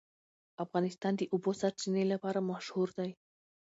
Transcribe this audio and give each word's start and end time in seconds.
افغانستان 0.65 1.13
د 1.15 1.19
د 1.27 1.29
اوبو 1.33 1.51
سرچینې 1.61 2.03
لپاره 2.13 2.45
مشهور 2.51 2.89
دی. 2.99 3.11